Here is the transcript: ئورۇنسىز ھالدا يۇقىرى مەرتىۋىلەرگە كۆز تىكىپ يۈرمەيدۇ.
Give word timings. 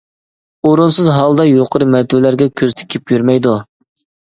ئورۇنسىز 0.69 1.09
ھالدا 1.17 1.45
يۇقىرى 1.51 1.89
مەرتىۋىلەرگە 1.97 2.49
كۆز 2.63 2.75
تىكىپ 2.83 3.17
يۈرمەيدۇ. 3.17 3.57